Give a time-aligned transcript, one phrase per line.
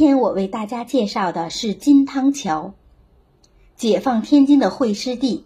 [0.00, 2.72] 今天我为大家介绍的是金汤桥，
[3.76, 5.44] 解放天津的会师地，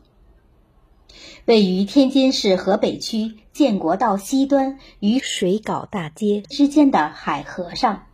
[1.45, 8.05] 位于天津市河北区建国道西端与水稿大街之间的海河上。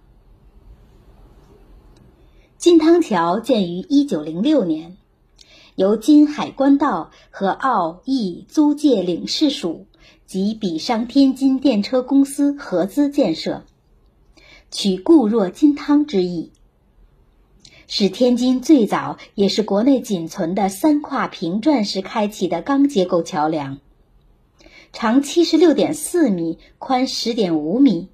[2.56, 4.96] 金汤桥建于一九零六年，
[5.74, 9.84] 由金海关道和澳义租界领事署
[10.24, 13.66] 及比商天津电车公司合资建设。
[14.70, 16.52] 取固若金汤之意，
[17.88, 23.78] 是天津最早也是国内仅存的三跨平转式开启的钢结构桥梁，
[24.92, 28.08] 长七十六点四米，宽十点五米。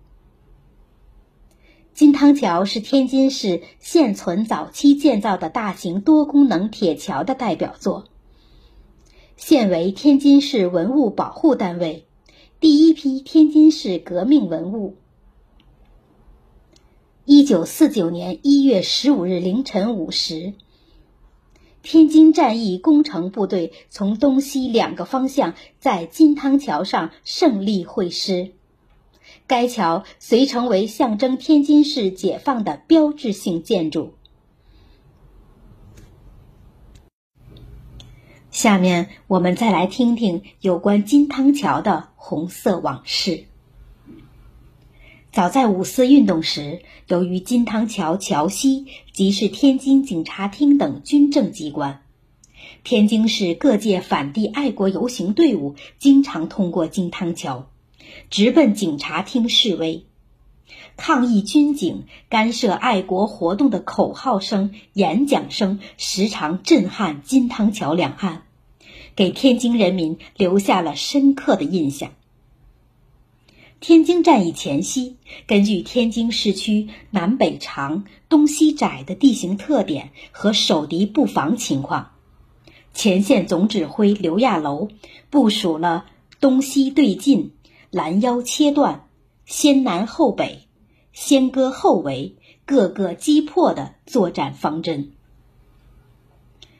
[1.92, 8.04] 金汤桥是天津市现存早期建造的大型多功能铁桥的代表作，
[9.36, 12.06] 现为天津市文物保护单位，
[12.60, 14.96] 第一批天津市革命文物。
[17.28, 20.54] 一九四九年一月十五日凌晨五时，
[21.82, 28.52] 天津战役工程部队从东西两个方向在金汤桥上胜利会师，
[29.48, 34.14] 该桥遂成为象征天津市解放的标志性建筑。
[38.52, 43.46] 下面我们再来听听有关金汤桥的红色往事。
[45.37, 52.01] 早在五四运动时，由于金汤桥桥西即是天津警察厅等军政机关，
[52.84, 57.68] 天津市各界反帝爱国游行队伍经常通过金汤桥，
[58.30, 60.07] 直奔警察厅示威，
[60.96, 68.44] 抗议军警干涉爱国活动的口号声、演讲声时常震撼金汤桥两岸，
[69.14, 72.12] 给天津人民留下了深刻的印象。
[73.78, 75.16] 天津战役前夕，
[75.47, 82.12] 根据天津市区南北长、东西窄的地形特点和守敌布防情况，
[82.94, 84.88] 前线总指挥刘亚楼
[85.28, 86.06] 部署了
[86.41, 87.53] 东西对进、
[87.91, 89.09] 拦腰切断、
[89.44, 90.66] 先南后北、
[91.12, 95.12] 先割后围、各个击破的作战方针。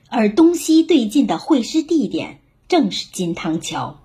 [0.09, 4.01] 而东西对进的会师地点正是金汤桥。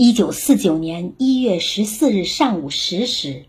[0.00, 3.46] 一九四九年一月十四日上午十时，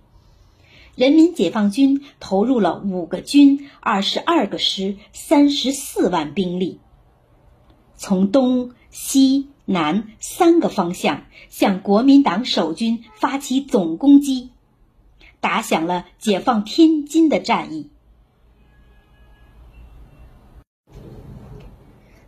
[0.96, 6.80] 人民解放军投入了五个军、二十二个师、三十四万兵力，
[7.98, 14.50] 从东西南三个方向向国民党守军发起总攻击，
[15.40, 17.92] 打响了解放天津的战役。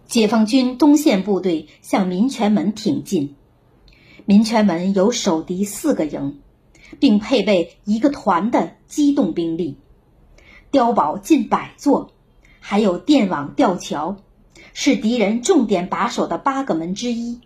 [0.06, 3.34] 解放军东线部队向民权门挺进。
[4.26, 6.40] 民权门有守敌四个营，
[7.00, 9.78] 并配备一个团的机动兵力，
[10.72, 12.12] 碉堡近百座，
[12.60, 14.18] 还有电网吊桥，
[14.74, 17.40] 是敌人重点把守的八个门之一，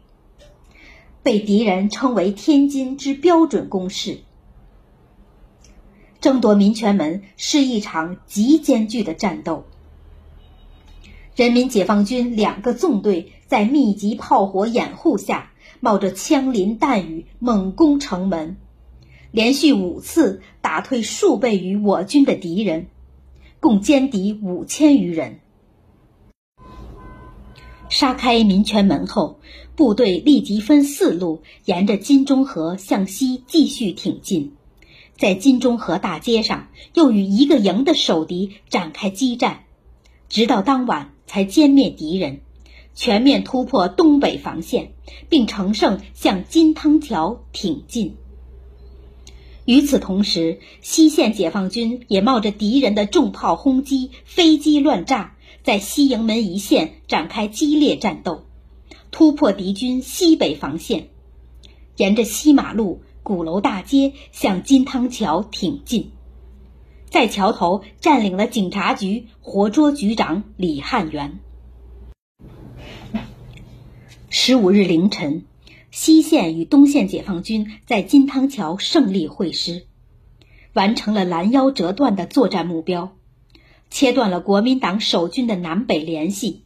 [1.24, 4.20] 被敌人称为天津之标准工事。
[6.20, 9.64] 争夺民权门是一场极艰巨的战斗，
[11.36, 15.52] 人民解放军两个纵队在密集炮火掩护下。
[15.86, 18.58] 冒着枪林弹雨猛攻城门，
[19.30, 22.88] 连续五次打退数倍于我军的敌人，
[23.60, 25.42] 共歼敌五千余人。
[27.88, 29.40] 杀开民权门后，
[29.76, 34.54] 部队立即分四路沿着金钟河向西继续挺进，
[35.20, 39.66] 在金钟河大街上又与一个营的守敌展开激战，
[40.30, 42.42] 直到当晚才歼灭敌人。
[42.96, 44.94] 全面突破东北防线，
[45.30, 48.16] 并乘胜向金汤桥挺进。
[49.66, 58.46] 与此同时，西线解放军也冒着敌人的重炮轰击、飞机乱炸，在西营门一线展开激烈战斗，
[59.12, 61.10] 突破敌军西北防线，
[61.98, 66.12] 沿着西马路、鼓楼大街向金汤桥挺进，
[67.10, 71.40] 在桥头占领了警察局，活捉局长李汉元。
[74.38, 75.46] 十五日凌晨，
[75.92, 79.86] 西线与东线解放军在金汤桥胜利会师，
[80.74, 83.16] 完成了拦腰折断的作战目标，
[83.90, 86.64] 切断了国民党守军的南北联系，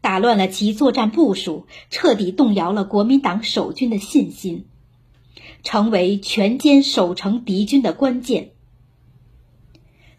[0.00, 4.66] 打乱了其作战部署，彻底动摇了国民党守军的信心，
[5.62, 8.50] 成为全歼守城敌军的关键。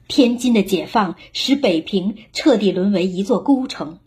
[0.07, 3.99] 天津的解放使北平彻底沦为一座孤城。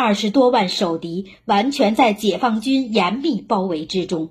[0.00, 4.30] 二十多万守敌完全在解放军严密包围之中，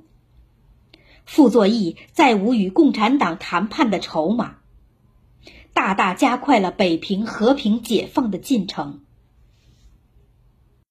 [1.25, 4.59] 傅作义再无与共产党谈判的筹码。
[5.73, 9.01] 大大加快了北平和平解放的进程。